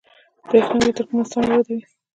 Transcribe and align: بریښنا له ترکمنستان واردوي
بریښنا 0.49 0.83
له 0.87 0.93
ترکمنستان 0.97 1.43
واردوي 1.47 1.81